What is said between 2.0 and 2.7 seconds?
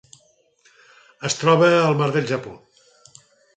Mar del Japó.